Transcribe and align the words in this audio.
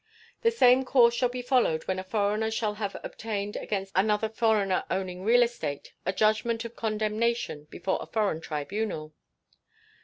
The 0.41 0.49
same 0.49 0.83
course 0.83 1.13
shall 1.13 1.29
be 1.29 1.43
followed 1.43 1.83
when 1.83 1.99
a 1.99 2.03
foreigner 2.03 2.49
shall 2.49 2.73
have 2.73 2.97
obtained 3.03 3.55
against 3.55 3.91
another 3.95 4.29
foreigner 4.29 4.83
owning 4.89 5.23
real 5.23 5.43
estate 5.43 5.93
a 6.07 6.11
judgment 6.11 6.65
of 6.65 6.75
condemnation 6.75 7.65
before 7.69 7.99
a 8.01 8.07
foreign 8.07 8.41
tribunal. 8.41 9.13